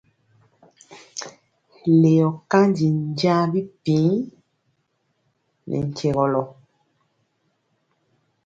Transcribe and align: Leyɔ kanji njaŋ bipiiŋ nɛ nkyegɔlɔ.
Leyɔ 2.01 2.27
kanji 2.51 2.87
njaŋ 3.09 3.41
bipiiŋ 3.53 4.15
nɛ 5.67 5.77
nkyegɔlɔ. 5.87 6.41